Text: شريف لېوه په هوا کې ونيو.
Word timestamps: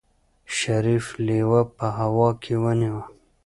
شريف 0.57 1.05
لېوه 1.25 1.61
په 1.77 1.85
هوا 1.97 2.29
کې 2.43 2.55
ونيو. 2.61 2.97